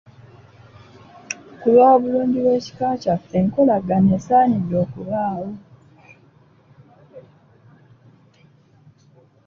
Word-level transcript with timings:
Ku 1.59 1.65
lw'obulungi 1.73 2.37
bw'ekika 2.43 2.87
kyaffe, 3.01 3.35
enkolagana 3.41 4.11
esaanidde 4.17 4.75
okubaawo. 4.85 5.49